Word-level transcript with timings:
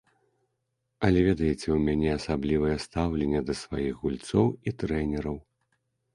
Але, 1.07 1.19
ведаеце, 1.29 1.67
у 1.75 1.77
мяне 1.89 2.09
асаблівае 2.13 2.73
стаўленне 2.87 3.43
да 3.51 3.59
сваіх 3.61 3.93
гульцоў 4.09 4.47
і 4.67 4.77
трэнераў. 4.83 5.37